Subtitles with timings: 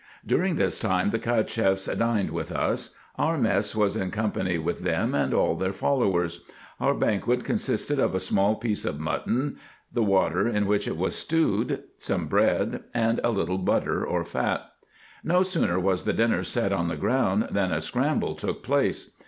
[0.25, 2.95] During this time the Cacheffs dined with us.
[3.19, 6.41] Our mess was in company with them and all their followers.
[6.79, 9.59] Our banquet consisted of a small piece of mutton,
[9.93, 14.71] the water in which it was stewed, some bread, and a little butter or fat.
[15.23, 19.11] No sooner was the dinner set on the ground, than a scramble took place.